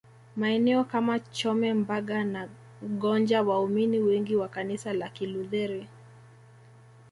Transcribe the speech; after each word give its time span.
Maeneo 0.35 0.83
kama 0.83 1.19
Chome 1.19 1.73
Mbaga 1.73 2.23
na 2.23 2.49
Gonja 2.81 3.41
waumini 3.41 3.99
wengi 3.99 4.35
wa 4.35 4.47
Kanisa 4.49 4.93
la 4.93 5.09
Kilutheri 5.09 5.87